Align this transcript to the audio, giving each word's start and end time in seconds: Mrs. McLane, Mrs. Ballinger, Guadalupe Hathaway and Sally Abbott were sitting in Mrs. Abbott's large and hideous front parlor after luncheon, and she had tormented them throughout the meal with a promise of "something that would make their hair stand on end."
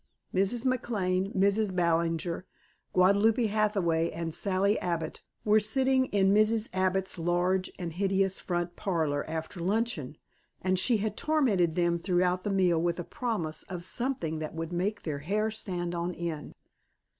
Mrs. 0.33 0.65
McLane, 0.65 1.31
Mrs. 1.35 1.75
Ballinger, 1.75 2.47
Guadalupe 2.91 3.45
Hathaway 3.45 4.09
and 4.09 4.33
Sally 4.33 4.79
Abbott 4.79 5.21
were 5.45 5.59
sitting 5.59 6.07
in 6.07 6.33
Mrs. 6.33 6.69
Abbott's 6.73 7.19
large 7.19 7.71
and 7.77 7.93
hideous 7.93 8.39
front 8.39 8.75
parlor 8.75 9.23
after 9.29 9.59
luncheon, 9.59 10.17
and 10.59 10.79
she 10.79 10.97
had 10.97 11.15
tormented 11.15 11.75
them 11.75 11.99
throughout 11.99 12.41
the 12.43 12.49
meal 12.49 12.81
with 12.81 12.97
a 12.99 13.03
promise 13.03 13.61
of 13.69 13.85
"something 13.85 14.39
that 14.39 14.55
would 14.55 14.73
make 14.73 15.03
their 15.03 15.19
hair 15.19 15.51
stand 15.51 15.93
on 15.93 16.15
end." 16.15 16.55